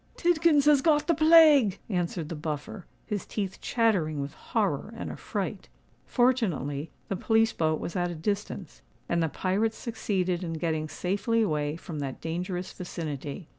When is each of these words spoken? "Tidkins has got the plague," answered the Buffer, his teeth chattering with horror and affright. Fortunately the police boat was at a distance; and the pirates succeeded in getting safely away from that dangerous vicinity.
"Tidkins 0.17 0.65
has 0.65 0.81
got 0.81 1.05
the 1.05 1.13
plague," 1.13 1.77
answered 1.87 2.29
the 2.29 2.35
Buffer, 2.35 2.87
his 3.05 3.23
teeth 3.23 3.61
chattering 3.61 4.19
with 4.19 4.33
horror 4.33 4.91
and 4.97 5.11
affright. 5.11 5.69
Fortunately 6.07 6.89
the 7.07 7.15
police 7.15 7.53
boat 7.53 7.79
was 7.79 7.95
at 7.95 8.09
a 8.09 8.15
distance; 8.15 8.81
and 9.07 9.21
the 9.21 9.29
pirates 9.29 9.77
succeeded 9.77 10.43
in 10.43 10.53
getting 10.53 10.89
safely 10.89 11.43
away 11.43 11.75
from 11.75 11.99
that 11.99 12.19
dangerous 12.19 12.73
vicinity. 12.73 13.47